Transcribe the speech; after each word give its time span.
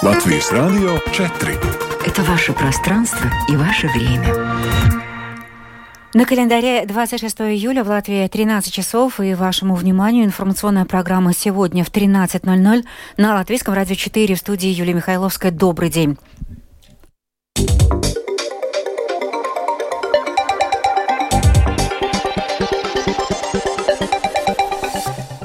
Латвийс 0.00 0.52
Радио 0.52 0.96
4. 1.10 1.58
Это 2.06 2.22
ваше 2.22 2.52
пространство 2.52 3.28
и 3.48 3.56
ваше 3.56 3.88
время. 3.88 4.32
На 6.14 6.24
календаре 6.24 6.86
26 6.86 7.40
июля 7.40 7.82
в 7.82 7.88
Латвии 7.88 8.28
13 8.28 8.72
часов 8.72 9.18
и 9.18 9.34
вашему 9.34 9.74
вниманию 9.74 10.24
информационная 10.24 10.84
программа 10.84 11.34
сегодня 11.34 11.82
в 11.82 11.90
13.00 11.90 12.84
на 13.16 13.34
Латвийском 13.34 13.74
радио 13.74 13.96
4 13.96 14.36
в 14.36 14.38
студии 14.38 14.68
Юлия 14.68 14.94
Михайловская. 14.94 15.50
Добрый 15.50 15.90
день. 15.90 16.16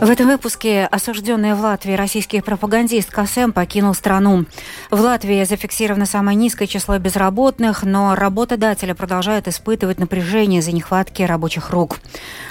В 0.04 0.10
этом 0.10 0.28
выпуске 0.28 0.86
осужденный 0.92 1.54
в 1.54 1.62
Латвии 1.62 1.94
российский 1.94 2.42
пропагандист 2.42 3.10
Касем 3.10 3.54
покинул 3.54 3.94
страну. 3.94 4.44
В 4.92 5.00
Латвии 5.00 5.46
зафиксировано 5.46 6.06
самое 6.06 6.36
низкое 6.36 6.68
число 6.68 6.98
безработных, 6.98 7.84
но 7.84 8.14
работодатели 8.14 8.92
продолжают 8.92 9.48
испытывать 9.48 10.00
напряжение 10.00 10.60
из-за 10.60 10.74
нехватки 10.74 11.22
рабочих 11.22 11.70
рук. 11.70 12.00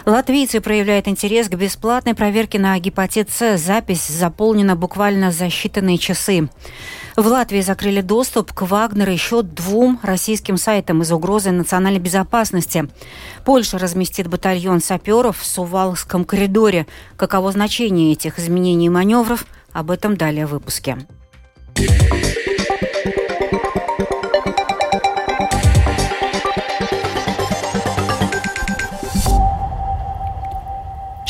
Латвийцы 0.06 0.62
проявляют 0.62 1.08
интерес 1.08 1.50
к 1.50 1.54
бесплатной 1.54 2.14
проверке 2.14 2.58
на 2.58 2.78
гепатит 2.78 3.28
С. 3.28 3.58
Запись 3.58 4.08
заполнена 4.08 4.74
буквально 4.74 5.30
за 5.30 5.48
считанные 5.48 5.98
часы. 5.98 6.48
В 7.16 7.26
Латвии 7.26 7.60
закрыли 7.60 8.00
доступ 8.00 8.54
к 8.54 8.62
Вагнеру 8.62 9.12
еще 9.12 9.42
двум 9.42 10.00
российским 10.02 10.56
сайтам 10.56 11.02
из-за 11.02 11.16
угрозы 11.16 11.50
национальной 11.50 12.00
безопасности. 12.00 12.88
Польша 13.44 13.78
разместит 13.78 14.28
батальон 14.28 14.80
саперов 14.80 15.38
в 15.38 15.46
Сувалском 15.46 16.24
коридоре. 16.24 16.86
Каково 17.16 17.52
значение 17.52 18.12
этих 18.12 18.38
изменений 18.38 18.86
и 18.86 18.90
маневров? 18.90 19.46
Об 19.72 19.90
этом 19.90 20.16
далее 20.16 20.46
в 20.46 20.50
выпуске. 20.50 20.98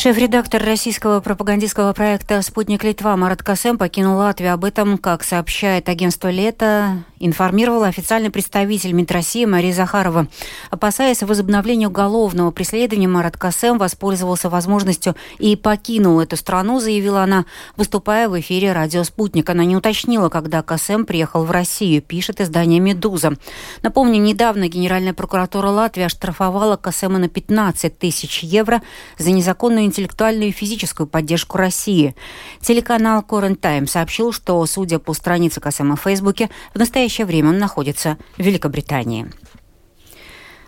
Шеф-редактор 0.03 0.61
российского 0.65 1.21
пропагандистского 1.21 1.93
проекта 1.93 2.43
«Спутник 2.43 2.83
Литва» 2.83 3.17
Марат 3.17 3.45
Касем 3.45 3.79
покинул 3.79 4.17
Латвию. 4.17 4.53
Об 4.53 4.65
этом, 4.65 4.99
как 4.99 5.23
сообщает 5.23 5.89
агентство 5.89 6.29
«Лето», 6.29 7.05
информировала 7.21 7.87
официальный 7.87 8.31
представитель 8.31 8.91
МИД 8.91 9.13
России 9.13 9.45
Мария 9.45 9.73
Захарова. 9.73 10.27
Опасаясь 10.71 11.23
возобновления 11.23 11.87
уголовного 11.87 12.51
преследования, 12.51 13.07
Марат 13.07 13.37
Касем 13.37 13.79
воспользовался 13.79 14.51
возможностью 14.51 15.15
и 15.39 15.55
покинул 15.55 16.19
эту 16.19 16.37
страну, 16.37 16.81
заявила 16.81 17.23
она, 17.23 17.45
выступая 17.77 18.29
в 18.29 18.41
эфире 18.41 18.73
радио 18.73 19.05
«Спутник». 19.05 19.49
Она 19.51 19.65
не 19.65 19.77
уточнила, 19.77 20.31
когда 20.31 20.63
Касем 20.63 21.07
приехал 21.07 21.45
в 21.45 21.53
Россию, 21.53 22.03
пишет 22.03 22.41
издание 22.41 22.81
«Медуза». 22.81 23.35
Напомню, 23.83 24.21
недавно 24.21 24.67
Генеральная 24.67 25.15
прокуратура 25.15 25.69
Латвии 25.69 26.03
оштрафовала 26.03 26.77
Касема 26.77 27.21
на 27.21 27.29
15 27.29 27.97
тысяч 27.97 28.43
евро 28.43 28.83
за 29.17 29.31
незаконную 29.31 29.92
интеллектуальную 29.93 30.49
и 30.49 30.53
физическую 30.53 31.07
поддержку 31.07 31.59
России. 31.59 32.17
Телеканал 32.61 33.23
Current 33.23 33.61
Time 33.61 33.87
сообщил, 33.87 34.33
что, 34.33 34.65
судя 34.65 34.99
по 34.99 35.13
странице 35.13 35.61
Касема 35.61 35.97
в 35.97 36.01
Фейсбуке, 36.01 36.49
в 36.75 36.79
настоящее 36.79 37.27
время 37.27 37.51
он 37.51 37.59
находится 37.59 38.17
в 38.39 38.43
Великобритании. 38.43 39.31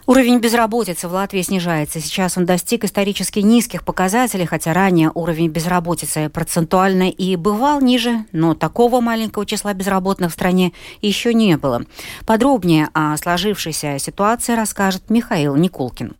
Уровень 0.06 0.38
безработицы 0.38 1.08
в 1.08 1.14
Латвии 1.14 1.40
снижается. 1.40 1.98
Сейчас 1.98 2.36
он 2.36 2.44
достиг 2.44 2.84
исторически 2.84 3.38
низких 3.38 3.84
показателей, 3.84 4.44
хотя 4.44 4.74
ранее 4.74 5.10
уровень 5.14 5.48
безработицы 5.48 6.28
процентуально 6.28 7.08
и 7.08 7.36
бывал 7.36 7.80
ниже, 7.80 8.26
но 8.30 8.54
такого 8.54 9.00
маленького 9.00 9.46
числа 9.46 9.72
безработных 9.72 10.30
в 10.30 10.34
стране 10.34 10.74
еще 11.00 11.32
не 11.32 11.56
было. 11.56 11.84
Подробнее 12.26 12.90
о 12.92 13.16
сложившейся 13.16 13.98
ситуации 13.98 14.54
расскажет 14.54 15.08
Михаил 15.08 15.56
Никулкин. 15.56 16.16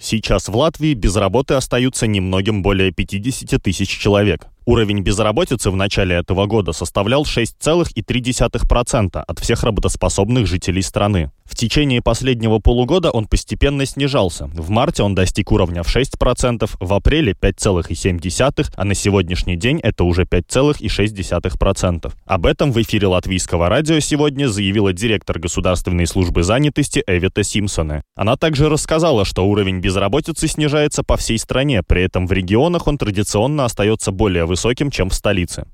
Сейчас 0.00 0.48
в 0.48 0.56
Латвии 0.56 0.94
без 0.94 1.16
работы 1.16 1.54
остаются 1.54 2.06
немногим 2.06 2.62
более 2.62 2.92
50 2.92 3.60
тысяч 3.60 3.88
человек. 3.88 4.46
Уровень 4.68 5.00
безработицы 5.00 5.70
в 5.70 5.76
начале 5.76 6.16
этого 6.16 6.44
года 6.44 6.72
составлял 6.72 7.22
6,3% 7.22 9.24
от 9.26 9.38
всех 9.38 9.62
работоспособных 9.62 10.46
жителей 10.46 10.82
страны. 10.82 11.30
В 11.46 11.54
течение 11.54 12.02
последнего 12.02 12.58
полугода 12.58 13.10
он 13.10 13.26
постепенно 13.26 13.86
снижался. 13.86 14.50
В 14.52 14.68
марте 14.68 15.02
он 15.02 15.14
достиг 15.14 15.50
уровня 15.52 15.82
в 15.82 15.88
6%, 15.88 16.70
в 16.78 16.92
апреле 16.92 17.32
5,7%, 17.32 18.70
а 18.76 18.84
на 18.84 18.92
сегодняшний 18.92 19.56
день 19.56 19.80
это 19.82 20.04
уже 20.04 20.24
5,6%. 20.24 22.12
Об 22.26 22.44
этом 22.44 22.70
в 22.70 22.76
эфире 22.82 23.06
латвийского 23.06 23.70
радио 23.70 23.98
сегодня 24.00 24.48
заявила 24.48 24.92
директор 24.92 25.38
Государственной 25.38 26.06
службы 26.06 26.42
занятости 26.42 27.02
Эвита 27.06 27.42
Симпсона. 27.42 28.02
Она 28.14 28.36
также 28.36 28.68
рассказала, 28.68 29.24
что 29.24 29.48
уровень 29.48 29.80
безработицы 29.80 30.46
снижается 30.46 31.02
по 31.02 31.16
всей 31.16 31.38
стране, 31.38 31.82
при 31.82 32.02
этом 32.02 32.26
в 32.26 32.32
регионах 32.32 32.86
он 32.86 32.98
традиционно 32.98 33.64
остается 33.64 34.12
более 34.12 34.44
высоким 34.44 34.57
высоким, 34.58 34.90
чем 34.90 35.08
в 35.08 35.14
столице. 35.14 35.66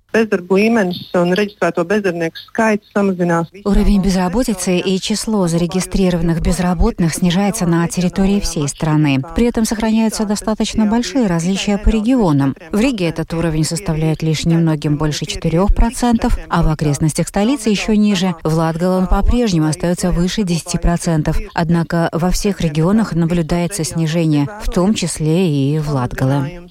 Уровень 3.64 4.00
безработицы 4.00 4.78
и 4.78 5.00
число 5.00 5.48
зарегистрированных 5.48 6.41
безработных 6.41 7.14
снижается 7.14 7.66
на 7.66 7.88
территории 7.88 8.38
всей 8.38 8.69
страны. 8.69 9.20
При 9.34 9.47
этом 9.47 9.64
сохраняются 9.64 10.24
достаточно 10.24 10.86
большие 10.86 11.26
различия 11.26 11.78
по 11.78 11.88
регионам. 11.88 12.54
В 12.70 12.78
Риге 12.78 13.08
этот 13.08 13.34
уровень 13.34 13.64
составляет 13.64 14.22
лишь 14.22 14.44
немногим 14.44 14.98
больше 14.98 15.24
4%, 15.24 16.32
а 16.48 16.62
в 16.62 16.69
окрестностях 16.69 17.26
столицы 17.26 17.70
еще 17.70 17.97
ниже. 17.97 18.36
В 18.44 18.54
Латгале 18.54 18.92
он 18.92 19.06
по-прежнему 19.08 19.66
остается 19.66 20.12
выше 20.12 20.42
10%. 20.42 21.48
Однако 21.54 22.08
во 22.12 22.30
всех 22.30 22.60
регионах 22.60 23.14
наблюдается 23.14 23.82
снижение, 23.82 24.48
в 24.62 24.70
том 24.70 24.94
числе 24.94 25.48
и 25.48 25.78
в 25.80 25.91
Латгале. 25.91 26.69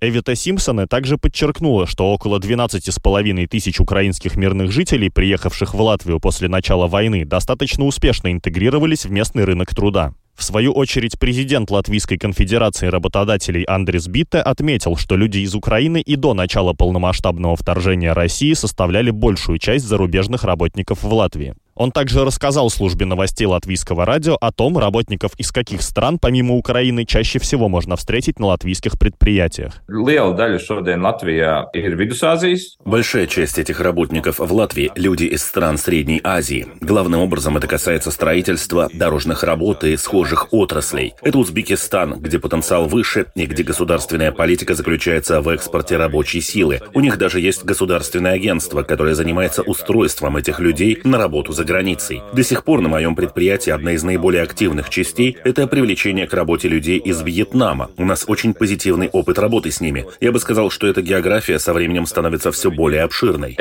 Эвита 0.00 0.36
Симпсона 0.36 0.86
также 0.86 1.18
подчеркнула, 1.18 1.88
что 1.88 2.12
около 2.12 2.38
12,5 2.38 3.46
тысяч 3.48 3.80
украинских 3.80 4.36
мирных 4.36 4.70
жителей, 4.70 5.10
приехавших 5.10 5.74
в 5.74 5.80
Латвию 5.80 6.20
после 6.20 6.48
начала 6.48 6.86
войны, 6.86 7.24
достаточно 7.24 7.84
успешно 7.84 8.30
интегрировались 8.30 9.06
в 9.06 9.10
местный 9.10 9.44
рынок 9.44 9.74
труда. 9.74 10.14
В 10.36 10.44
свою 10.44 10.72
очередь, 10.72 11.18
президент 11.18 11.68
Латвийской 11.68 12.16
конфедерации 12.16 12.86
работодателей 12.86 13.64
Андрес 13.64 14.06
Битте 14.06 14.38
отметил, 14.38 14.94
что 14.94 15.16
люди 15.16 15.38
из 15.38 15.56
Украины 15.56 16.00
и 16.00 16.14
до 16.14 16.32
начала 16.32 16.74
полномасштабного 16.74 17.56
вторжения 17.56 18.12
России 18.12 18.52
составляли 18.52 19.10
большую 19.10 19.58
часть 19.58 19.84
зарубежных 19.84 20.44
работников 20.44 21.02
в 21.02 21.12
Латвии. 21.12 21.56
Он 21.78 21.92
также 21.92 22.24
рассказал 22.24 22.70
службе 22.70 23.06
новостей 23.06 23.46
латвийского 23.46 24.04
радио 24.04 24.36
о 24.40 24.50
том, 24.50 24.76
работников 24.76 25.30
из 25.38 25.52
каких 25.52 25.80
стран, 25.82 26.18
помимо 26.18 26.56
Украины, 26.56 27.04
чаще 27.04 27.38
всего 27.38 27.68
можно 27.68 27.94
встретить 27.94 28.40
на 28.40 28.46
латвийских 28.46 28.98
предприятиях. 28.98 29.74
Большая 32.84 33.28
часть 33.28 33.60
этих 33.60 33.80
работников 33.80 34.40
в 34.40 34.52
Латвии– 34.52 34.90
люди 34.96 35.22
из 35.22 35.44
стран 35.44 35.78
Средней 35.78 36.20
Азии. 36.24 36.66
Главным 36.80 37.20
образом 37.20 37.56
это 37.56 37.68
касается 37.68 38.10
строительства, 38.10 38.90
дорожных 38.92 39.44
работ 39.44 39.84
и 39.84 39.96
схожих 39.96 40.48
отраслей. 40.52 41.14
Это 41.22 41.38
Узбекистан, 41.38 42.18
где 42.18 42.40
потенциал 42.40 42.86
выше 42.86 43.26
и 43.36 43.46
где 43.46 43.62
государственная 43.62 44.32
политика 44.32 44.74
заключается 44.74 45.40
в 45.40 45.48
экспорте 45.48 45.96
рабочей 45.96 46.40
силы. 46.40 46.80
У 46.92 46.98
них 46.98 47.18
даже 47.18 47.38
есть 47.38 47.62
государственное 47.62 48.32
агентство, 48.32 48.82
которое 48.82 49.14
занимается 49.14 49.62
устройством 49.62 50.36
этих 50.36 50.58
людей 50.58 50.98
на 51.04 51.18
работу 51.18 51.52
за 51.52 51.67
границей. 51.68 52.22
До 52.32 52.42
сих 52.42 52.64
пор 52.64 52.80
на 52.80 52.88
моем 52.88 53.14
предприятии 53.14 53.70
одна 53.70 53.92
из 53.92 54.02
наиболее 54.02 54.42
активных 54.42 54.90
частей– 54.90 55.36
это 55.44 55.68
привлечение 55.68 56.26
к 56.26 56.34
работе 56.34 56.68
людей 56.68 56.98
из 56.98 57.22
Вьетнама. 57.22 57.90
У 57.96 58.04
нас 58.04 58.24
очень 58.26 58.54
позитивный 58.54 59.08
опыт 59.08 59.38
работы 59.38 59.70
с 59.70 59.80
ними. 59.80 60.06
Я 60.20 60.32
бы 60.32 60.40
сказал, 60.40 60.70
что 60.70 60.88
эта 60.88 61.02
география 61.02 61.60
со 61.60 61.72
временем 61.72 62.06
становится 62.06 62.50
все 62.50 62.70
более 62.70 63.02
обширной. 63.02 63.54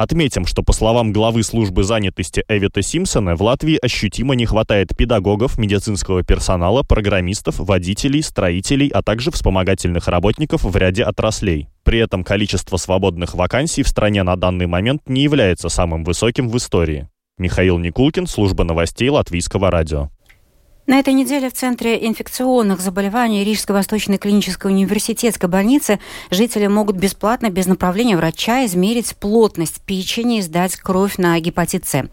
Отметим, 0.00 0.46
что 0.46 0.62
по 0.62 0.72
словам 0.72 1.12
главы 1.12 1.42
службы 1.42 1.84
занятости 1.84 2.42
Эвита 2.48 2.80
Симпсона, 2.80 3.36
в 3.36 3.42
Латвии 3.42 3.78
ощутимо 3.82 4.34
не 4.34 4.46
хватает 4.46 4.96
педагогов, 4.96 5.58
медицинского 5.58 6.22
персонала, 6.22 6.82
программистов, 6.82 7.58
водителей, 7.58 8.22
строителей, 8.22 8.88
а 8.88 9.02
также 9.02 9.30
вспомогательных 9.30 10.08
работников 10.08 10.64
в 10.64 10.74
ряде 10.74 11.02
отраслей. 11.04 11.68
При 11.82 11.98
этом 11.98 12.24
количество 12.24 12.78
свободных 12.78 13.34
вакансий 13.34 13.82
в 13.82 13.88
стране 13.88 14.22
на 14.22 14.36
данный 14.36 14.66
момент 14.66 15.02
не 15.06 15.22
является 15.22 15.68
самым 15.68 16.02
высоким 16.02 16.48
в 16.48 16.56
истории. 16.56 17.06
Михаил 17.36 17.76
Никулкин, 17.76 18.26
служба 18.26 18.64
новостей 18.64 19.10
Латвийского 19.10 19.70
радио. 19.70 20.08
На 20.86 20.98
этой 20.98 21.12
неделе 21.12 21.50
в 21.50 21.52
Центре 21.52 22.04
инфекционных 22.06 22.80
заболеваний 22.80 23.44
Рижской 23.44 23.76
Восточной 23.76 24.18
клинической 24.18 24.72
университетской 24.72 25.48
больницы 25.48 26.00
жители 26.30 26.66
могут 26.66 26.96
бесплатно, 26.96 27.50
без 27.50 27.66
направления 27.66 28.16
врача, 28.16 28.64
измерить 28.64 29.14
плотность 29.16 29.82
печени 29.82 30.38
и 30.38 30.42
сдать 30.42 30.76
кровь 30.76 31.18
на 31.18 31.38
гепатит 31.38 31.86
С. 31.86 32.08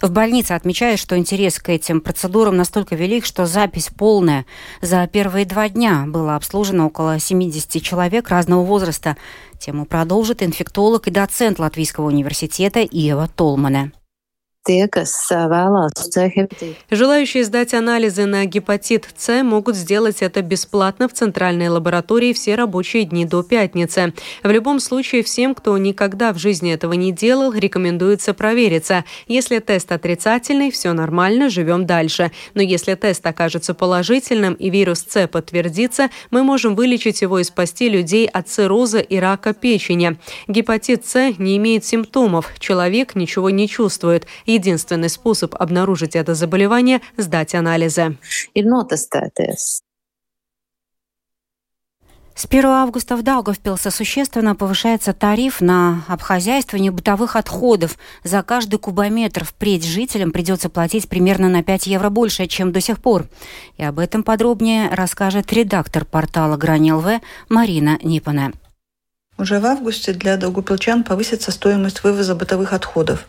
В 0.00 0.10
больнице 0.10 0.52
отмечают, 0.52 1.00
что 1.00 1.18
интерес 1.18 1.58
к 1.58 1.68
этим 1.68 2.00
процедурам 2.00 2.56
настолько 2.56 2.94
велик, 2.94 3.26
что 3.26 3.44
запись 3.44 3.90
полная. 3.94 4.46
За 4.80 5.06
первые 5.08 5.44
два 5.44 5.68
дня 5.68 6.04
было 6.06 6.36
обслужено 6.36 6.86
около 6.86 7.18
70 7.18 7.82
человек 7.82 8.28
разного 8.28 8.64
возраста. 8.64 9.16
Тему 9.58 9.84
продолжит 9.84 10.42
инфектолог 10.42 11.08
и 11.08 11.10
доцент 11.10 11.58
Латвийского 11.58 12.06
университета 12.06 12.80
Толмане. 14.64 15.88
Желающие 16.88 17.42
сдать 17.42 17.74
анализы 17.74 18.26
на 18.26 18.44
гепатит 18.44 19.08
С 19.16 19.42
могут 19.42 19.74
сделать 19.74 20.22
это 20.22 20.40
бесплатно 20.40 21.08
в 21.08 21.12
центральной 21.12 21.68
лаборатории 21.68 22.32
все 22.32 22.54
рабочие 22.54 23.04
дни 23.04 23.24
до 23.24 23.42
пятницы. 23.42 24.14
В 24.44 24.50
любом 24.50 24.78
случае, 24.78 25.24
всем, 25.24 25.56
кто 25.56 25.76
никогда 25.78 26.32
в 26.32 26.38
жизни 26.38 26.72
этого 26.72 26.92
не 26.92 27.10
делал, 27.10 27.52
рекомендуется 27.52 28.34
провериться. 28.34 29.04
Если 29.26 29.58
тест 29.58 29.90
отрицательный, 29.90 30.70
все 30.70 30.92
нормально, 30.92 31.50
живем 31.50 31.84
дальше. 31.84 32.30
Но 32.54 32.62
если 32.62 32.94
тест 32.94 33.26
окажется 33.26 33.74
положительным 33.74 34.54
и 34.54 34.70
вирус 34.70 35.04
С 35.08 35.26
подтвердится, 35.26 36.08
мы 36.30 36.44
можем 36.44 36.76
вылечить 36.76 37.22
его 37.22 37.40
и 37.40 37.44
спасти 37.44 37.88
людей 37.88 38.28
от 38.28 38.48
цирроза 38.48 39.00
и 39.00 39.16
рака 39.16 39.54
печени. 39.54 40.18
Гепатит 40.46 41.04
С 41.04 41.32
не 41.38 41.56
имеет 41.56 41.84
симптомов, 41.84 42.52
человек 42.60 43.16
ничего 43.16 43.50
не 43.50 43.68
чувствует– 43.68 44.28
Единственный 44.52 45.08
способ 45.08 45.54
обнаружить 45.54 46.14
это 46.14 46.34
заболевание– 46.34 47.00
сдать 47.16 47.54
анализы. 47.54 48.18
С 52.34 52.46
1 52.46 52.66
августа 52.66 53.16
в 53.16 53.22
Даугавпилсе 53.22 53.90
существенно 53.90 54.54
повышается 54.54 55.14
тариф 55.14 55.62
на 55.62 56.04
обхозяйствование 56.06 56.90
бытовых 56.90 57.36
отходов. 57.36 57.96
За 58.24 58.42
каждый 58.42 58.78
кубометр 58.78 59.44
впредь 59.44 59.86
жителям 59.86 60.32
придется 60.32 60.68
платить 60.68 61.08
примерно 61.08 61.48
на 61.48 61.62
5 61.62 61.86
евро 61.86 62.10
больше, 62.10 62.46
чем 62.46 62.72
до 62.72 62.82
сих 62.82 63.00
пор. 63.00 63.28
И 63.78 63.84
об 63.84 63.98
этом 63.98 64.22
подробнее 64.22 64.90
расскажет 64.90 65.50
редактор 65.52 66.04
портала 66.04 66.58
Грани 66.58 66.92
ЛВ 66.92 67.22
Марина 67.48 67.98
Нипана. 68.02 68.52
Уже 69.38 69.60
в 69.60 69.66
августе 69.66 70.12
для 70.12 70.36
долгопилчан 70.36 71.04
повысится 71.04 71.50
стоимость 71.52 72.04
вывоза 72.04 72.34
бытовых 72.34 72.74
отходов. 72.74 73.26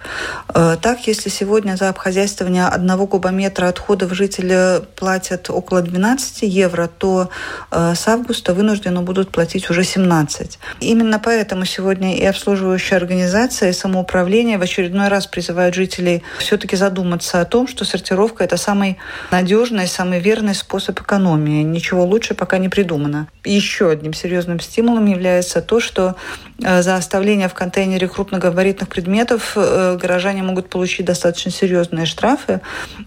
Э, 0.54 0.76
так, 0.80 1.08
если 1.08 1.30
сегодня 1.30 1.78
за 1.78 1.88
обхозяйствование 1.88 2.66
одного 2.66 3.08
кубометра 3.08 3.68
отходов 3.68 4.14
жители 4.14 4.82
платят 4.98 5.50
около 5.50 5.82
12 5.82 6.42
евро, 6.42 6.88
то 6.88 7.30
э, 7.72 7.94
с 7.96 8.06
августа 8.10 8.54
вынуждены 8.54 9.00
будут 9.00 9.32
платить 9.32 9.70
уже 9.70 9.86
17. 9.86 10.60
Именно 10.82 11.20
поэтому 11.20 11.64
сегодня 11.64 12.18
и 12.18 12.26
обслуживающая 12.26 12.98
организация, 12.98 13.70
и 13.70 13.74
самоуправление 13.74 14.58
в 14.58 14.62
очередной 14.62 15.08
раз 15.08 15.26
призывают 15.26 15.74
жителей 15.74 16.22
все-таки 16.38 16.76
задуматься 16.76 17.40
о 17.40 17.46
том, 17.46 17.66
что 17.66 17.86
сортировка– 17.86 18.44
это 18.44 18.58
самый 18.58 18.98
надежный, 19.32 19.88
самый 19.88 20.20
верный 20.20 20.54
способ 20.54 21.00
экономии. 21.00 21.64
Ничего 21.64 22.04
лучше 22.04 22.34
пока 22.34 22.58
не 22.58 22.68
придумано. 22.68 23.30
Еще 23.46 23.90
одним 23.90 24.14
серьезным 24.14 24.60
стимулом 24.60 25.06
является 25.06 25.62
то, 25.62 25.80
что 25.80 25.93
что 25.94 26.16
э, 26.64 26.82
за 26.82 26.96
оставление 26.96 27.48
в 27.48 27.54
контейнере 27.54 28.08
крупногабаритных 28.08 28.90
предметов 28.90 29.54
э, 29.56 29.96
горожане 30.02 30.42
могут 30.42 30.68
получить 30.70 31.06
достаточно 31.06 31.52
серьезные 31.52 32.08
штрафы. 32.08 32.62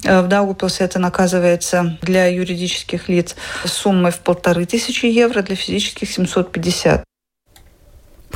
Э, 0.05 0.23
в 0.23 0.29
Даугупилсе 0.29 0.85
это 0.85 1.01
наказывается 1.01 1.99
для 2.01 2.27
юридических 2.27 3.09
лиц 3.09 3.35
суммой 3.65 4.13
в 4.13 4.21
полторы 4.21 4.67
тысячи 4.67 5.07
евро, 5.07 5.43
для 5.43 5.57
физических 5.57 6.09
750. 6.09 7.03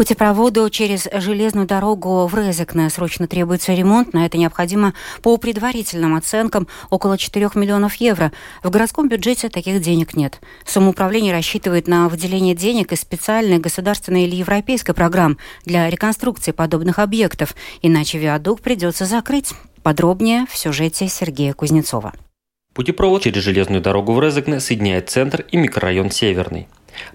Путепроводу 0.00 0.70
через 0.70 1.06
железную 1.12 1.67
дорогу 1.67 2.26
в 2.26 2.35
Резекне 2.35 2.88
срочно 2.88 3.29
требуется 3.29 3.75
ремонт. 3.75 4.14
На 4.14 4.25
это 4.25 4.38
необходимо, 4.38 4.94
по 5.20 5.37
предварительным 5.37 6.14
оценкам, 6.14 6.69
около 6.88 7.19
4 7.19 7.50
миллионов 7.56 7.97
евро. 7.97 8.32
В 8.62 8.70
городском 8.70 9.11
бюджете 9.11 9.50
таких 9.50 9.82
денег 9.82 10.17
нет. 10.17 10.41
Самоуправление 10.64 11.35
рассчитывает 11.35 11.87
на 11.87 12.08
выделение 12.08 12.55
денег 12.55 12.93
из 12.93 13.02
специальной 13.02 13.58
государственной 13.58 14.25
или 14.25 14.37
европейской 14.37 14.94
программ 14.94 15.37
для 15.67 15.91
реконструкции 15.91 16.52
подобных 16.52 16.99
объектов. 16.99 17.55
Иначе 17.82 18.17
виадук 18.17 18.62
придется 18.62 19.05
закрыть. 19.05 19.52
Подробнее 19.82 20.47
в 20.50 20.56
сюжете 20.56 21.08
Сергея 21.08 21.52
Кузнецова. 21.52 22.14
Путепровод 22.73 23.23
через 23.25 23.43
железную 23.43 23.82
дорогу 23.82 24.14
в 24.14 24.20
Резекне 24.23 24.61
соединяет 24.61 25.11
центр 25.11 25.44
и 25.52 25.58
микрорайон 25.58 26.11
Северный. 26.11 26.69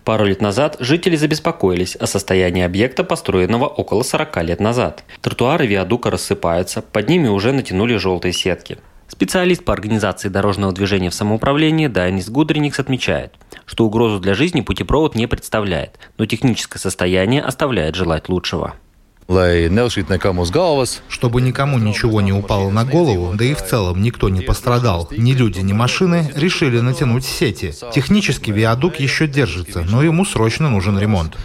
Пару 0.04 0.26
лет 0.26 0.42
назад 0.42 0.78
жители 0.80 1.16
забеспокоились 1.16 1.96
о 1.96 2.08
состоянии 2.08 2.64
объекта, 2.64 3.04
построенного 3.04 3.66
около 3.66 4.04
40 4.04 4.44
лет 4.44 4.60
назад. 4.60 5.04
Тротуары 5.22 5.68
виадука 5.68 6.12
рассыпаются, 6.12 6.82
под 6.82 7.10
ними 7.10 7.28
уже 7.28 7.52
натянули 7.52 7.98
желтые 7.98 8.34
сетки. 8.34 8.78
Специалист 9.08 9.64
по 9.64 9.72
организации 9.72 10.30
дорожного 10.30 10.74
движения 10.74 11.10
в 11.10 11.14
самоуправлении 11.14 11.88
Дайнис 11.88 12.30
Гудриникс 12.30 12.80
отмечает, 12.80 13.34
что 13.66 13.86
угрозу 13.86 14.20
для 14.20 14.34
жизни 14.34 14.62
путепровод 14.62 15.16
не 15.16 15.28
представляет, 15.28 16.00
но 16.18 16.26
техническое 16.26 16.80
состояние 16.80 17.42
оставляет 17.42 17.96
желать 17.96 18.30
лучшего 18.30 18.76
чтобы 21.10 21.42
никому 21.42 21.80
ничего 21.80 22.22
не 22.22 22.32
упало 22.32 22.70
на 22.70 22.86
голову, 22.86 23.34
да 23.36 23.44
и 23.44 23.56
в 23.56 23.66
целом 23.66 24.04
никто 24.04 24.30
не 24.30 24.42
пострадал, 24.42 25.10
ни 25.12 25.34
люди, 25.34 25.62
ни 25.62 25.74
машины, 25.74 26.32
решили 26.36 26.80
натянуть 26.80 27.26
сети. 27.26 27.74
Технически 27.92 28.52
виадук 28.52 28.98
еще 28.98 29.28
держится, 29.28 29.82
но 29.82 30.04
ему 30.04 30.26
срочно 30.26 30.70
нужен 30.70 31.00
ремонт. 31.00 31.36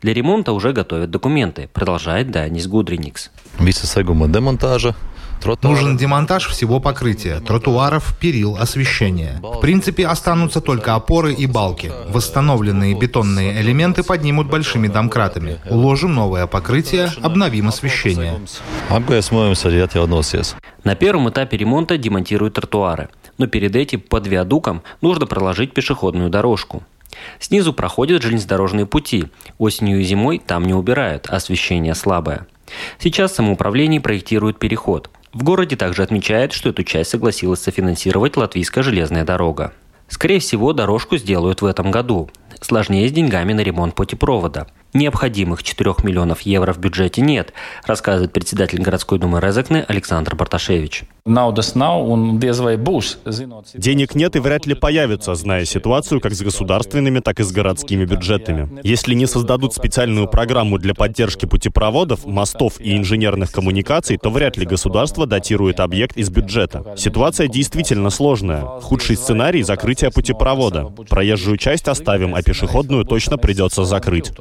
Для 0.00 0.14
ремонта 0.14 0.52
уже 0.52 0.72
готовят 0.72 1.10
документы, 1.10 1.68
продолжает 1.72 2.30
Данис 2.30 2.66
Гудриникс. 5.44 5.82
Нужен 5.82 5.96
демонтаж 5.96 6.48
всего 6.48 6.80
покрытия, 6.80 7.40
тротуаров, 7.40 8.16
перил, 8.18 8.56
освещения. 8.56 9.40
В 9.42 9.60
принципе, 9.60 10.06
останутся 10.06 10.60
только 10.60 10.94
опоры 10.94 11.32
и 11.32 11.46
балки. 11.46 11.92
Восстановленные 12.08 12.94
бетонные 12.94 13.60
элементы 13.60 14.02
поднимут 14.02 14.48
большими 14.48 14.88
домкратами. 14.88 15.58
Уложим 15.68 16.14
новое 16.14 16.46
покрытие, 16.46 17.10
обновим 17.22 17.68
освещение. 17.68 18.40
На 20.84 20.94
первом 20.94 21.30
этапе 21.30 21.56
ремонта 21.56 21.98
демонтируют 21.98 22.54
тротуары. 22.54 23.08
Но 23.38 23.46
перед 23.46 23.74
этим 23.74 24.00
под 24.00 24.26
виадуком 24.26 24.82
нужно 25.00 25.26
проложить 25.26 25.74
пешеходную 25.74 26.30
дорожку. 26.30 26.82
Снизу 27.38 27.72
проходят 27.72 28.22
железнодорожные 28.22 28.86
пути. 28.86 29.26
Осенью 29.58 30.00
и 30.00 30.04
зимой 30.04 30.40
там 30.44 30.64
не 30.64 30.74
убирают, 30.74 31.26
освещение 31.28 31.94
слабое. 31.94 32.46
Сейчас 32.98 33.34
самоуправление 33.34 34.00
проектирует 34.00 34.58
переход. 34.58 35.10
В 35.34 35.42
городе 35.42 35.74
также 35.74 36.04
отмечают, 36.04 36.52
что 36.52 36.68
эту 36.68 36.84
часть 36.84 37.10
согласилась 37.10 37.60
софинансировать 37.60 38.36
Латвийская 38.36 38.84
железная 38.84 39.24
дорога. 39.24 39.72
Скорее 40.06 40.38
всего, 40.38 40.72
дорожку 40.72 41.16
сделают 41.16 41.60
в 41.60 41.66
этом 41.66 41.90
году. 41.90 42.30
Сложнее 42.60 43.08
с 43.08 43.12
деньгами 43.12 43.52
на 43.52 43.60
ремонт 43.60 43.94
путепровода. 43.94 44.66
Необходимых 44.94 45.64
4 45.64 45.96
миллионов 46.04 46.42
евро 46.42 46.72
в 46.72 46.78
бюджете 46.78 47.20
нет, 47.20 47.52
рассказывает 47.84 48.32
председатель 48.32 48.80
городской 48.80 49.18
думы 49.18 49.40
Резекны 49.40 49.84
Александр 49.88 50.36
Барташевич. 50.36 51.02
Денег 53.74 54.14
нет 54.14 54.36
и 54.36 54.38
вряд 54.38 54.66
ли 54.66 54.74
появится, 54.74 55.34
зная 55.34 55.64
ситуацию 55.64 56.20
как 56.20 56.32
с 56.34 56.42
государственными, 56.42 57.18
так 57.18 57.40
и 57.40 57.42
с 57.42 57.50
городскими 57.50 58.04
бюджетами. 58.04 58.68
Если 58.84 59.14
не 59.14 59.26
создадут 59.26 59.74
специальную 59.74 60.28
программу 60.28 60.78
для 60.78 60.94
поддержки 60.94 61.46
путепроводов, 61.46 62.24
мостов 62.24 62.78
и 62.78 62.96
инженерных 62.96 63.50
коммуникаций, 63.50 64.16
то 64.16 64.30
вряд 64.30 64.56
ли 64.58 64.64
государство 64.64 65.26
датирует 65.26 65.80
объект 65.80 66.16
из 66.16 66.30
бюджета. 66.30 66.94
Ситуация 66.96 67.48
действительно 67.48 68.10
сложная. 68.10 68.60
Худший 68.80 69.16
сценарий— 69.16 69.62
закрытие 69.64 70.12
путепровода. 70.12 70.84
Проезжую 71.08 71.56
часть 71.56 71.88
оставим, 71.88 72.36
а 72.36 72.43
пешеходную 72.44 73.04
точно 73.04 73.38
придется 73.38 73.84
закрыть. 73.84 74.32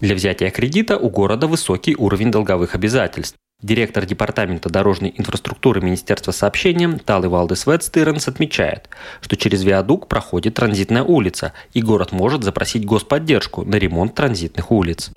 Для 0.00 0.14
взятия 0.14 0.50
кредита 0.50 0.96
у 0.96 1.10
города 1.10 1.46
высокий 1.46 1.96
уровень 1.96 2.30
долговых 2.30 2.74
обязательств. 2.74 3.36
Директор 3.60 4.06
Департамента 4.06 4.70
дорожной 4.70 5.12
инфраструктуры 5.16 5.80
Министерства 5.80 6.30
сообщения 6.30 6.96
Талы 7.04 7.28
Валдес 7.28 7.66
Ветстыренс 7.66 8.28
отмечает, 8.28 8.88
что 9.20 9.36
через 9.36 9.64
виадук 9.64 10.06
проходит 10.06 10.54
транзитная 10.54 11.02
улица, 11.02 11.52
и 11.74 11.82
город 11.82 12.12
может 12.12 12.44
запросить 12.44 12.86
господдержку 12.86 13.64
на 13.64 13.74
ремонт 13.74 14.14
транзитных 14.14 14.70
улиц. 14.70 15.10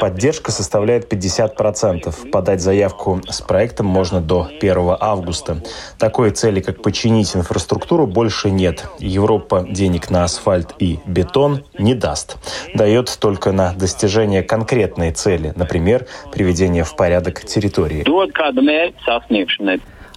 Поддержка 0.00 0.50
составляет 0.50 1.12
50%. 1.12 2.30
Подать 2.30 2.60
заявку 2.60 3.20
с 3.28 3.40
проектом 3.40 3.86
можно 3.86 4.20
до 4.20 4.50
1 4.60 4.96
августа. 4.98 5.62
Такой 5.96 6.32
цели, 6.32 6.60
как 6.60 6.82
починить 6.82 7.36
инфраструктуру, 7.36 8.08
больше 8.08 8.50
нет. 8.50 8.84
Европа 8.98 9.64
денег 9.70 10.10
на 10.10 10.24
асфальт 10.24 10.74
и 10.80 10.98
бетон 11.06 11.62
не 11.78 11.94
даст. 11.94 12.38
Дает 12.74 13.16
только 13.20 13.52
на 13.52 13.74
достижение 13.74 14.42
конкретной 14.42 15.12
цели, 15.12 15.52
например, 15.54 16.08
приведения 16.32 16.84
в 16.84 16.96
порядок 16.96 17.44
территории. 17.44 18.02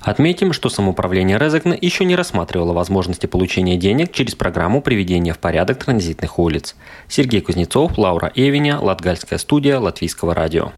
Отметим, 0.02 0.54
что 0.54 0.70
самоуправление 0.70 1.38
Резекна 1.38 1.78
еще 1.80 2.06
не 2.06 2.16
рассматривало 2.16 2.74
возможности 2.74 3.26
получения 3.26 3.76
денег 3.76 4.12
через 4.12 4.36
программу 4.36 4.82
приведения 4.82 5.34
в 5.34 5.40
порядок 5.40 5.84
транзитных 5.84 6.40
улиц. 6.40 6.76
Сергей 7.08 7.42
Кузнецов, 7.42 7.98
Лаура 7.98 8.32
Эвиня, 8.34 8.80
Латгальская 8.80 9.38
студия 9.40 9.78
Латвийского 9.78 10.34
радио. 10.34 10.72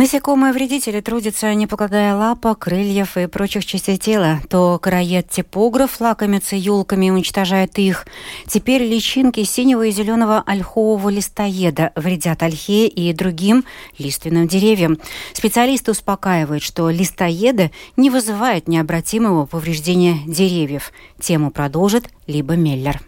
Насекомые-вредители 0.00 1.02
трудятся, 1.02 1.52
не 1.52 1.66
покладая 1.66 2.16
лапа, 2.16 2.54
крыльев 2.54 3.18
и 3.18 3.26
прочих 3.26 3.66
частей 3.66 3.98
тела. 3.98 4.40
То 4.48 4.78
караед-типограф 4.78 6.00
лакомится 6.00 6.56
юлками 6.56 7.04
и 7.04 7.10
уничтожает 7.10 7.78
их. 7.78 8.06
Теперь 8.46 8.82
личинки 8.82 9.44
синего 9.44 9.84
и 9.84 9.90
зеленого 9.90 10.42
ольхового 10.46 11.10
листоеда 11.10 11.92
вредят 11.96 12.42
ольхе 12.42 12.86
и 12.86 13.12
другим 13.12 13.66
лиственным 13.98 14.48
деревьям. 14.48 14.96
Специалисты 15.34 15.90
успокаивают, 15.90 16.62
что 16.62 16.88
листоеды 16.88 17.70
не 17.98 18.08
вызывают 18.08 18.68
необратимого 18.68 19.44
повреждения 19.44 20.16
деревьев. 20.26 20.92
Тему 21.20 21.50
продолжит 21.50 22.08
Либо 22.26 22.56
Меллер. 22.56 23.02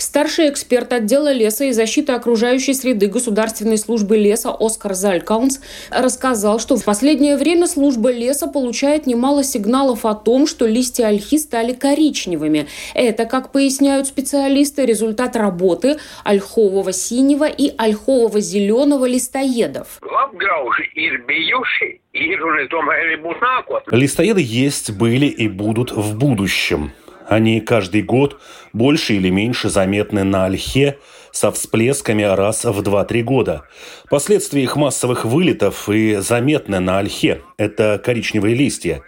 Старший 0.00 0.48
эксперт 0.48 0.94
отдела 0.94 1.30
леса 1.30 1.66
и 1.66 1.72
защиты 1.72 2.12
окружающей 2.12 2.72
среды 2.72 3.06
Государственной 3.06 3.76
службы 3.76 4.16
леса 4.16 4.50
Оскар 4.58 4.94
Залькаунс 4.94 5.60
рассказал, 5.90 6.58
что 6.58 6.76
в 6.76 6.84
последнее 6.84 7.36
время 7.36 7.66
служба 7.66 8.10
леса 8.10 8.46
получает 8.46 9.06
немало 9.06 9.44
сигналов 9.44 10.06
о 10.06 10.14
том, 10.14 10.46
что 10.46 10.66
листья 10.66 11.08
ольхи 11.08 11.36
стали 11.36 11.74
коричневыми. 11.74 12.66
Это, 12.94 13.26
как 13.26 13.52
поясняют 13.52 14.06
специалисты, 14.06 14.86
результат 14.86 15.36
работы 15.36 15.98
ольхового 16.24 16.92
синего 16.92 17.44
и 17.44 17.70
ольхового 17.76 18.40
зеленого 18.40 19.04
листоедов. 19.04 20.00
Листоеды 23.90 24.40
есть, 24.42 24.90
были 24.92 25.26
и 25.26 25.48
будут 25.48 25.92
в 25.92 26.16
будущем. 26.16 26.92
Они 27.30 27.60
каждый 27.60 28.02
год 28.02 28.40
больше 28.72 29.14
или 29.14 29.30
меньше 29.30 29.70
заметны 29.70 30.24
на 30.24 30.46
ольхе 30.46 30.98
со 31.30 31.52
всплесками 31.52 32.24
раз 32.24 32.64
в 32.64 32.80
2-3 32.80 33.22
года. 33.22 33.62
Последствия 34.08 34.64
их 34.64 34.74
массовых 34.74 35.24
вылетов 35.24 35.88
и 35.88 36.16
заметны 36.16 36.80
на 36.80 36.98
ольхе. 36.98 37.42
Это 37.56 38.00
коричневые 38.04 38.56
листья. 38.56 39.02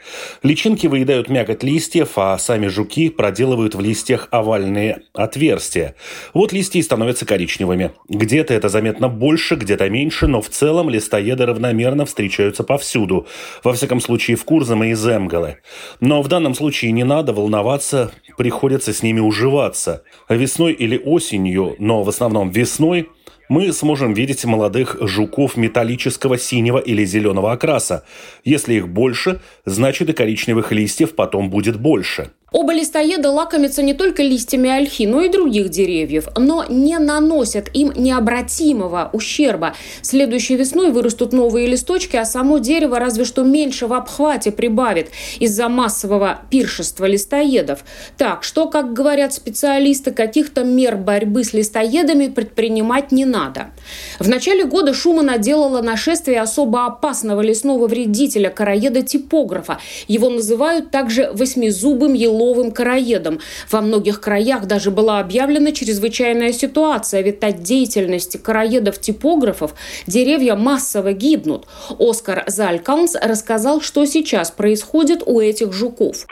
Личинки 0.44 0.86
выедают 0.86 1.28
мякоть 1.28 1.64
листьев, 1.64 2.10
а 2.16 2.38
сами 2.38 2.68
жуки 2.68 3.08
проделывают 3.08 3.74
в 3.74 3.80
листьях 3.80 4.28
овальные 4.30 5.02
отверстия. 5.14 5.96
Вот 6.32 6.52
листья 6.52 6.78
и 6.78 6.82
становятся 6.82 7.26
коричневыми. 7.26 7.90
Где-то 8.08 8.54
это 8.54 8.68
заметно 8.68 9.08
больше, 9.08 9.56
где-то 9.56 9.90
меньше, 9.90 10.28
но 10.28 10.40
в 10.40 10.48
целом 10.48 10.90
листоеды 10.90 11.44
равномерно 11.44 12.06
встречаются 12.06 12.62
повсюду. 12.62 13.26
Во 13.64 13.72
всяком 13.72 14.00
случае, 14.00 14.36
в 14.36 14.44
Курзаме 14.44 14.92
и 14.92 14.94
Земгале. 14.94 15.58
Но 16.00 16.22
в 16.22 16.28
данном 16.28 16.54
случае 16.54 16.92
не 16.92 17.04
надо 17.04 17.32
волноваться, 17.32 18.11
приходится 18.36 18.92
с 18.92 19.02
ними 19.02 19.20
уживаться. 19.20 20.04
Весной 20.28 20.72
или 20.72 20.98
осенью, 20.98 21.76
но 21.78 22.02
в 22.02 22.08
основном 22.08 22.50
весной, 22.50 23.08
мы 23.48 23.72
сможем 23.72 24.14
видеть 24.14 24.44
молодых 24.44 24.96
жуков 25.00 25.56
металлического 25.56 26.38
синего 26.38 26.78
или 26.78 27.04
зеленого 27.04 27.52
окраса. 27.52 28.04
Если 28.44 28.74
их 28.74 28.88
больше, 28.88 29.40
значит 29.66 30.08
и 30.08 30.12
коричневых 30.12 30.72
листьев 30.72 31.14
потом 31.14 31.50
будет 31.50 31.78
больше. 31.78 32.30
Оба 32.52 32.74
листоеда 32.74 33.30
лакомятся 33.30 33.82
не 33.82 33.94
только 33.94 34.22
листьями 34.22 34.68
ольхи, 34.68 35.06
но 35.06 35.22
и 35.22 35.30
других 35.30 35.70
деревьев, 35.70 36.28
но 36.36 36.66
не 36.68 36.98
наносят 36.98 37.70
им 37.72 37.92
необратимого 37.96 39.08
ущерба. 39.12 39.74
Следующей 40.02 40.56
весной 40.56 40.90
вырастут 40.90 41.32
новые 41.32 41.66
листочки, 41.66 42.16
а 42.16 42.26
само 42.26 42.58
дерево 42.58 42.98
разве 42.98 43.24
что 43.24 43.42
меньше 43.42 43.86
в 43.86 43.94
обхвате 43.94 44.52
прибавит 44.52 45.08
из-за 45.40 45.68
массового 45.70 46.40
пиршества 46.50 47.06
листоедов. 47.06 47.84
Так 48.18 48.44
что, 48.44 48.68
как 48.68 48.92
говорят 48.92 49.32
специалисты, 49.32 50.10
каких-то 50.10 50.62
мер 50.62 50.96
борьбы 50.96 51.44
с 51.44 51.54
листоедами 51.54 52.26
предпринимать 52.26 53.12
не 53.12 53.24
надо. 53.24 53.70
В 54.18 54.28
начале 54.28 54.64
года 54.64 54.92
шума 54.92 55.22
наделало 55.22 55.80
нашествие 55.80 56.40
особо 56.40 56.84
опасного 56.84 57.40
лесного 57.40 57.86
вредителя, 57.86 58.50
короеда-типографа. 58.50 59.78
Его 60.06 60.28
называют 60.28 60.90
также 60.90 61.30
восьмизубым 61.32 62.12
еловым 62.12 62.41
ловым 62.42 62.72
короедом. 62.72 63.40
Во 63.70 63.80
многих 63.80 64.20
краях 64.20 64.66
даже 64.66 64.90
была 64.90 65.20
объявлена 65.20 65.72
чрезвычайная 65.72 66.52
ситуация, 66.52 67.22
ведь 67.22 67.42
от 67.42 67.62
деятельности 67.62 68.36
короедов-типографов 68.36 69.74
деревья 70.06 70.54
массово 70.56 71.12
гибнут. 71.12 71.66
Оскар 71.98 72.44
Залькаунс 72.46 73.16
рассказал, 73.22 73.80
что 73.80 74.04
сейчас 74.06 74.50
происходит 74.50 75.22
у 75.24 75.40
этих 75.40 75.72
жуков. 75.72 76.26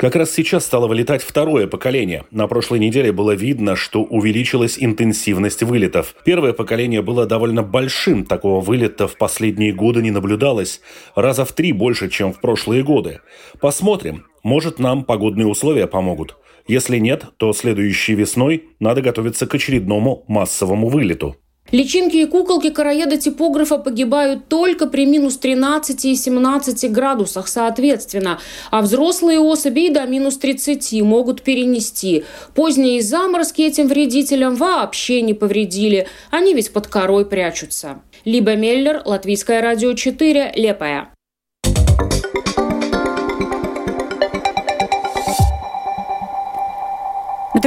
Как 0.00 0.16
раз 0.16 0.30
сейчас 0.30 0.64
стало 0.64 0.86
вылетать 0.86 1.22
второе 1.22 1.66
поколение. 1.66 2.24
На 2.30 2.46
прошлой 2.46 2.78
неделе 2.78 3.12
было 3.12 3.32
видно, 3.32 3.76
что 3.76 4.02
увеличилась 4.02 4.76
интенсивность 4.78 5.62
вылетов. 5.62 6.14
Первое 6.24 6.52
поколение 6.52 7.02
было 7.02 7.26
довольно 7.26 7.62
большим, 7.62 8.24
такого 8.24 8.60
вылета 8.60 9.06
в 9.06 9.16
последние 9.16 9.72
годы 9.72 10.02
не 10.02 10.10
наблюдалось. 10.10 10.80
Раза 11.14 11.44
в 11.44 11.52
три 11.52 11.72
больше, 11.72 12.08
чем 12.08 12.32
в 12.32 12.40
прошлые 12.40 12.82
годы. 12.82 13.17
Посмотрим. 13.60 14.26
Может, 14.42 14.78
нам 14.78 15.04
погодные 15.04 15.46
условия 15.46 15.86
помогут. 15.86 16.36
Если 16.66 16.98
нет, 16.98 17.24
то 17.38 17.52
следующей 17.52 18.14
весной 18.14 18.68
надо 18.78 19.00
готовиться 19.00 19.46
к 19.46 19.54
очередному 19.54 20.24
массовому 20.28 20.88
вылету. 20.88 21.36
Личинки 21.70 22.16
и 22.16 22.24
куколки 22.24 22.70
короеда-типографа 22.70 23.76
погибают 23.76 24.48
только 24.48 24.86
при 24.86 25.04
минус 25.04 25.36
13 25.36 26.02
и 26.06 26.14
17 26.14 26.90
градусах 26.90 27.46
соответственно, 27.46 28.40
а 28.70 28.80
взрослые 28.80 29.38
особи 29.38 29.86
и 29.86 29.90
до 29.90 30.06
минус 30.06 30.38
30 30.38 31.02
могут 31.02 31.42
перенести. 31.42 32.24
Поздние 32.54 33.02
заморозки 33.02 33.62
этим 33.62 33.86
вредителям 33.86 34.54
вообще 34.54 35.20
не 35.20 35.34
повредили, 35.34 36.06
они 36.30 36.54
ведь 36.54 36.72
под 36.72 36.86
корой 36.86 37.26
прячутся. 37.26 38.00
Либо 38.24 38.56
Меллер, 38.56 39.02
Латвийское 39.04 39.60
радио 39.60 39.92
4, 39.92 40.52
Лепая. 40.56 41.10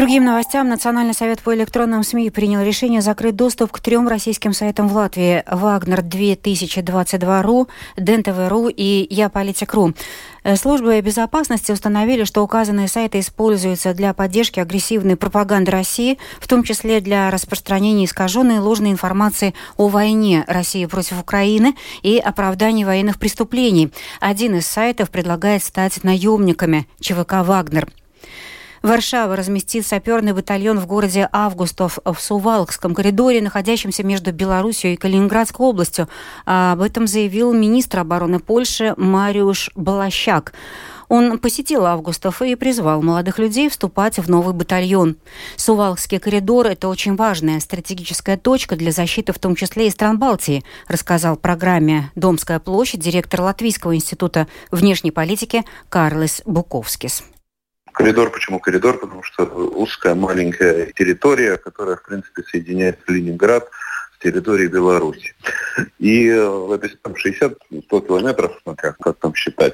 Другим 0.01 0.25
новостям 0.25 0.67
Национальный 0.67 1.13
совет 1.13 1.41
по 1.41 1.53
электронным 1.53 2.01
СМИ 2.01 2.31
принял 2.31 2.63
решение 2.63 3.01
закрыть 3.01 3.35
доступ 3.35 3.71
к 3.71 3.79
трем 3.79 4.07
российским 4.07 4.51
сайтам 4.51 4.87
в 4.87 4.95
Латвии 4.95 5.43
«Вагнер 5.45 5.99
2022.ру», 5.99 7.67
«ДНТВ.ру» 7.97 8.67
и 8.69 9.05
«Я 9.11 9.29
политик.ру». 9.29 9.93
Э, 10.43 10.55
службы 10.55 10.99
безопасности 11.01 11.71
установили, 11.71 12.23
что 12.23 12.41
указанные 12.41 12.87
сайты 12.87 13.19
используются 13.19 13.93
для 13.93 14.15
поддержки 14.15 14.59
агрессивной 14.59 15.17
пропаганды 15.17 15.69
России, 15.69 16.17
в 16.39 16.47
том 16.47 16.63
числе 16.63 16.99
для 16.99 17.29
распространения 17.29 18.05
искаженной 18.05 18.57
ложной 18.57 18.89
информации 18.89 19.53
о 19.77 19.87
войне 19.87 20.45
России 20.47 20.87
против 20.87 21.21
Украины 21.21 21.75
и 22.01 22.17
оправдании 22.17 22.85
военных 22.85 23.19
преступлений. 23.19 23.91
Один 24.19 24.55
из 24.55 24.65
сайтов 24.65 25.11
предлагает 25.11 25.63
стать 25.63 26.03
наемниками 26.03 26.87
ЧВК 26.99 27.43
«Вагнер». 27.43 27.87
Варшава 28.81 29.35
разместит 29.35 29.85
саперный 29.85 30.33
батальон 30.33 30.79
в 30.79 30.87
городе 30.87 31.29
Августов 31.31 31.99
в 32.03 32.19
Сувалкском 32.19 32.95
коридоре, 32.95 33.39
находящемся 33.39 34.03
между 34.03 34.31
Белоруссией 34.31 34.95
и 34.95 34.97
Калининградской 34.97 35.63
областью. 35.63 36.09
Об 36.45 36.81
этом 36.81 37.05
заявил 37.05 37.53
министр 37.53 37.99
обороны 37.99 38.39
Польши 38.39 38.95
Мариуш 38.97 39.69
Балащак. 39.75 40.53
Он 41.09 41.37
посетил 41.37 41.85
Августов 41.85 42.41
и 42.41 42.55
призвал 42.55 43.03
молодых 43.03 43.37
людей 43.37 43.69
вступать 43.69 44.17
в 44.17 44.29
новый 44.29 44.55
батальон. 44.55 45.17
Сувалкский 45.57 46.17
коридор– 46.19 46.65
это 46.67 46.87
очень 46.87 47.15
важная 47.15 47.59
стратегическая 47.59 48.37
точка 48.37 48.77
для 48.77 48.91
защиты 48.91 49.31
в 49.31 49.37
том 49.37 49.55
числе 49.55 49.87
и 49.87 49.91
стран 49.91 50.17
Балтии, 50.17 50.63
рассказал 50.87 51.35
программе 51.35 52.09
«Домская 52.15 52.59
площадь» 52.59 53.01
директор 53.01 53.41
Латвийского 53.41 53.93
института 53.93 54.47
внешней 54.71 55.11
политики 55.11 55.65
Карлес 55.89 56.41
Буковскис. 56.45 57.23
Коридор, 57.93 58.31
почему 58.31 58.59
коридор? 58.59 58.99
Потому 58.99 59.23
что 59.23 59.43
узкая 59.43 60.15
маленькая 60.15 60.87
территория, 60.93 61.57
которая, 61.57 61.97
в 61.97 62.03
принципе, 62.03 62.43
соединяет 62.43 62.99
Ленинград 63.07 63.69
с 64.21 64.23
территорией 64.23 64.69
Беларуси. 64.69 65.33
И 65.99 66.31
в 66.31 66.71
этой 66.71 66.89
там 67.01 67.13
60-100 67.13 68.07
километров, 68.07 68.59
смотря 68.63 68.95
как 68.99 69.17
там 69.17 69.33
считать. 69.33 69.73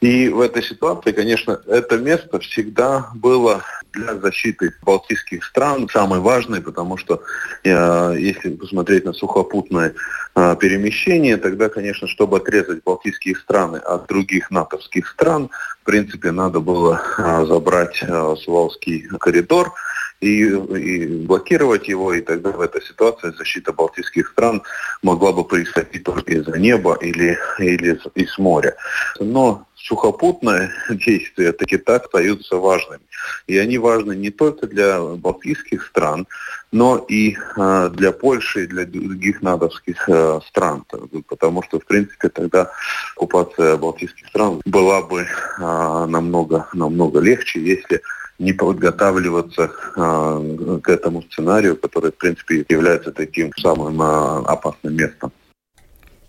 И 0.00 0.28
в 0.28 0.40
этой 0.40 0.62
ситуации, 0.62 1.12
конечно, 1.12 1.60
это 1.66 1.98
место 1.98 2.38
всегда 2.40 3.10
было 3.14 3.62
для 3.92 4.14
защиты 4.16 4.74
балтийских 4.82 5.44
стран 5.44 5.88
самой 5.88 6.20
важной, 6.20 6.60
потому 6.60 6.96
что 6.96 7.22
э, 7.62 8.14
если 8.18 8.54
посмотреть 8.54 9.04
на 9.04 9.12
сухопутное 9.12 9.94
э, 10.34 10.56
перемещение, 10.58 11.36
тогда, 11.36 11.68
конечно, 11.68 12.08
чтобы 12.08 12.38
отрезать 12.38 12.82
балтийские 12.84 13.36
страны 13.36 13.76
от 13.76 14.06
других 14.06 14.50
натовских 14.50 15.08
стран, 15.08 15.50
в 15.82 15.84
принципе, 15.84 16.32
надо 16.32 16.60
было 16.60 17.00
э, 17.18 17.46
забрать 17.46 18.02
э, 18.02 18.34
Сувалский 18.42 19.06
коридор. 19.20 19.74
И, 20.20 20.48
и 20.48 21.06
блокировать 21.26 21.88
его, 21.88 22.12
и 22.12 22.20
тогда 22.20 22.50
в 22.50 22.60
этой 22.60 22.82
ситуации 22.82 23.32
защита 23.36 23.72
балтийских 23.72 24.28
стран 24.28 24.62
могла 25.02 25.32
бы 25.32 25.44
происходить 25.44 26.04
только 26.04 26.32
из-за 26.32 26.58
неба 26.58 26.96
или, 27.00 27.38
или 27.58 28.00
из 28.14 28.38
моря. 28.38 28.74
Но 29.20 29.66
сухопутные 29.84 30.70
действия 30.90 31.52
таки 31.52 31.76
так 31.76 32.04
остаются 32.04 32.56
важными. 32.56 33.02
И 33.46 33.58
они 33.58 33.78
важны 33.78 34.14
не 34.14 34.30
только 34.30 34.66
для 34.66 35.00
балтийских 35.00 35.84
стран, 35.86 36.26
но 36.72 36.98
и 37.08 37.36
э, 37.56 37.90
для 37.92 38.12
Польши 38.12 38.64
и 38.64 38.66
для 38.66 38.84
других 38.84 39.42
надовских 39.42 40.08
э, 40.08 40.40
стран. 40.48 40.84
Потому 41.28 41.62
что, 41.62 41.78
в 41.80 41.86
принципе, 41.86 42.28
тогда 42.28 42.70
оккупация 43.16 43.76
балтийских 43.76 44.26
стран 44.28 44.60
была 44.64 45.02
бы 45.02 45.22
э, 45.22 45.26
намного, 45.58 46.68
намного 46.72 47.20
легче, 47.20 47.60
если 47.60 48.02
не 48.38 48.52
подготавливаться 48.52 49.70
э, 49.96 50.78
к 50.82 50.88
этому 50.88 51.22
сценарию, 51.22 51.76
который, 51.76 52.10
в 52.10 52.16
принципе, 52.16 52.64
является 52.68 53.12
таким 53.12 53.52
самым 53.56 54.00
э, 54.00 54.44
опасным 54.46 54.96
местом. 54.96 55.32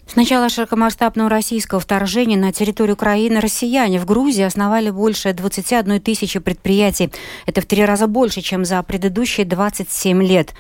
С 0.07 0.15
начала 0.15 0.49
широкомасштабного 0.49 1.29
российского 1.29 1.79
вторжения 1.79 2.37
на 2.37 2.53
территорию 2.53 2.93
Украины 2.93 3.39
россияне 3.39 3.99
в 3.99 4.05
Грузии 4.05 4.43
основали 4.43 4.91
больше 4.91 5.33
21 5.33 5.99
тысячи 5.99 6.39
предприятий. 6.39 7.11
Это 7.47 7.61
в 7.61 7.65
три 7.65 7.83
раза 7.83 8.05
больше, 8.05 8.41
чем 8.41 8.65
за 8.65 8.83
предыдущие 8.83 9.47
27 9.47 10.21
лет. 10.23 10.53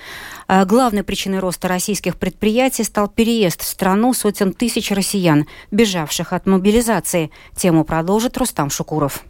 А 0.47 0.65
главной 0.65 1.03
причиной 1.03 1.39
роста 1.39 1.67
российских 1.67 2.17
предприятий 2.17 2.83
стал 2.83 3.07
переезд 3.07 3.61
в 3.61 3.65
страну 3.65 4.13
сотен 4.13 4.51
тысяч 4.51 4.89
россиян, 4.89 5.45
бежавших 5.69 6.33
от 6.33 6.47
мобилизации. 6.47 7.29
Тему 7.55 7.85
продолжит 7.85 8.37
Рустам 8.37 8.71
Шукуров. 8.71 9.23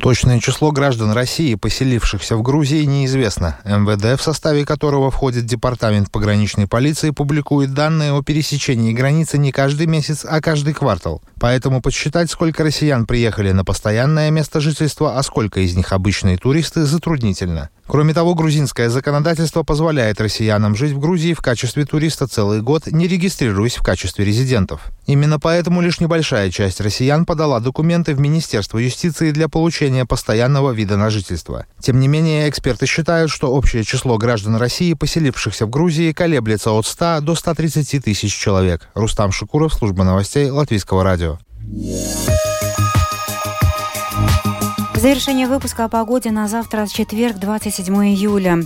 Точное 0.00 0.40
число 0.40 0.72
граждан 0.72 1.12
России, 1.12 1.54
поселившихся 1.54 2.36
в 2.36 2.42
Грузии, 2.42 2.84
неизвестно. 2.84 3.58
МВД, 3.64 4.20
в 4.20 4.22
составе 4.22 4.64
которого 4.64 5.10
входит 5.10 5.46
Департамент 5.46 6.10
пограничной 6.12 6.66
полиции, 6.66 7.10
публикует 7.10 7.72
данные 7.72 8.12
о 8.12 8.22
пересечении 8.22 8.92
границы 8.92 9.38
не 9.38 9.52
каждый 9.52 9.86
месяц, 9.86 10.24
а 10.28 10.40
каждый 10.40 10.74
квартал. 10.74 11.22
Поэтому 11.40 11.80
подсчитать, 11.80 12.30
сколько 12.30 12.62
россиян 12.62 13.06
приехали 13.06 13.52
на 13.52 13.64
постоянное 13.64 14.30
место 14.30 14.60
жительства, 14.60 15.18
а 15.18 15.22
сколько 15.22 15.60
из 15.60 15.74
них 15.74 15.92
обычные 15.92 16.36
туристы, 16.36 16.84
затруднительно. 16.84 17.70
Кроме 17.86 18.14
того, 18.14 18.34
грузинское 18.34 18.90
законодательство 18.90 19.62
позволяет 19.62 20.20
россиянам 20.20 20.74
жить 20.74 20.92
в 20.92 20.98
Грузии 20.98 21.34
в 21.34 21.40
качестве 21.40 21.84
туриста 21.84 22.26
целый 22.26 22.60
год, 22.60 22.86
не 22.86 23.06
регистрируясь 23.06 23.76
в 23.76 23.82
качестве 23.82 24.24
резидентов. 24.24 24.88
Именно 25.06 25.38
поэтому 25.38 25.80
лишь 25.80 26.00
небольшая 26.00 26.50
часть 26.50 26.80
россиян 26.80 27.24
подала 27.24 27.60
документы 27.60 28.14
в 28.14 28.20
Министерство 28.20 28.78
юстиции 28.78 29.30
для 29.30 29.48
получения 29.48 30.04
постоянного 30.04 30.72
вида 30.72 30.96
на 30.96 31.10
жительство. 31.10 31.66
Тем 31.80 32.00
не 32.00 32.08
менее, 32.08 32.48
эксперты 32.48 32.86
считают, 32.86 33.30
что 33.30 33.52
общее 33.52 33.84
число 33.84 34.18
граждан 34.18 34.56
России, 34.56 34.94
поселившихся 34.94 35.66
в 35.66 35.70
Грузии, 35.70 36.12
колеблется 36.12 36.72
от 36.72 36.86
100 36.86 37.20
до 37.20 37.34
130 37.34 38.04
тысяч 38.04 38.34
человек. 38.34 38.88
Рустам 38.94 39.30
Шукуров, 39.30 39.72
служба 39.72 40.02
новостей 40.02 40.50
Латвийского 40.50 41.04
радио. 41.04 41.38
Завершение 44.96 45.46
выпуска 45.46 45.84
о 45.84 45.88
погоде 45.88 46.30
на 46.30 46.48
завтра, 46.48 46.86
четверг, 46.86 47.36
27 47.36 47.94
июля. 48.06 48.60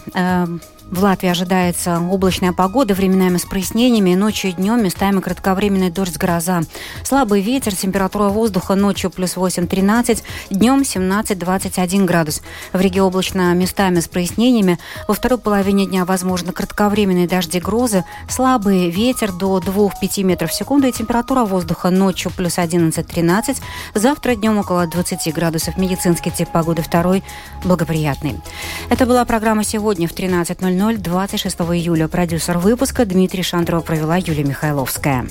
В 0.90 1.04
Латвии 1.04 1.28
ожидается 1.28 2.00
облачная 2.00 2.52
погода, 2.52 2.94
временами 2.94 3.36
с 3.36 3.44
прояснениями, 3.44 4.16
ночью 4.16 4.50
и 4.50 4.54
днем 4.54 4.82
местами 4.82 5.20
кратковременный 5.20 5.88
дождь, 5.88 6.16
гроза. 6.16 6.62
Слабый 7.04 7.42
ветер, 7.42 7.76
температура 7.76 8.24
воздуха 8.24 8.74
ночью 8.74 9.08
плюс 9.10 9.36
8-13, 9.36 10.24
днем 10.50 10.80
17-21 10.80 12.06
градус. 12.06 12.42
В 12.72 12.80
Риге 12.80 13.02
облачно 13.02 13.54
местами 13.54 14.00
с 14.00 14.08
прояснениями. 14.08 14.80
Во 15.06 15.14
второй 15.14 15.38
половине 15.38 15.86
дня 15.86 16.04
возможно 16.04 16.52
кратковременные 16.52 17.28
дожди, 17.28 17.60
грозы, 17.60 18.04
слабый 18.28 18.90
ветер 18.90 19.30
до 19.30 19.58
2-5 19.58 20.24
метров 20.24 20.50
в 20.50 20.54
секунду 20.54 20.88
и 20.88 20.92
температура 20.92 21.44
воздуха 21.44 21.90
ночью 21.90 22.32
плюс 22.36 22.58
11-13, 22.58 23.58
завтра 23.94 24.34
днем 24.34 24.58
около 24.58 24.88
20 24.88 25.32
градусов. 25.32 25.76
Медицинский 25.76 26.32
тип 26.32 26.48
погоды 26.50 26.82
второй 26.82 27.22
благоприятный. 27.62 28.40
Это 28.88 29.06
была 29.06 29.24
программа 29.24 29.62
«Сегодня» 29.62 30.08
в 30.08 30.12
13.00. 30.12 30.79
26 30.80 31.60
июля. 31.60 32.08
Продюсер 32.08 32.56
выпуска 32.56 33.04
Дмитрий 33.04 33.42
Шандров 33.42 33.84
провела 33.84 34.16
Юлия 34.16 34.44
Михайловская. 34.44 35.26